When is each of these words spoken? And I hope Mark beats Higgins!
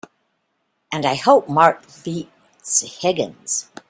And 0.91 1.05
I 1.05 1.13
hope 1.13 1.47
Mark 1.47 1.83
beats 2.03 2.81
Higgins! 3.03 3.69